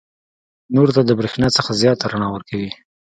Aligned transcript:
نورو 0.75 0.95
ته 0.95 1.01
د 1.05 1.11
برېښنا 1.19 1.47
څخه 1.57 1.71
زیاته 1.81 2.03
رڼا 2.11 2.27
ورکوي. 2.31 2.71